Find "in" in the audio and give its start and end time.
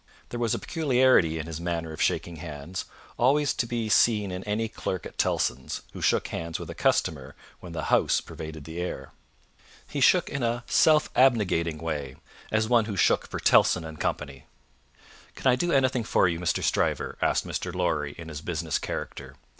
1.37-1.45, 4.31-4.43, 10.27-10.41, 18.17-18.29